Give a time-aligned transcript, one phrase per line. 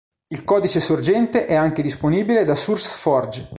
[0.29, 3.49] Il codice sorgente è anche disponibile da Sourceforge.